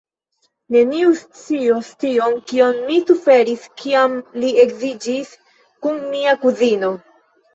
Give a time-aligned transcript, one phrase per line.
[0.75, 5.31] Neniu scios tion, kion mi suferis, kiam li edziĝis
[5.87, 6.91] kun mia kuzino.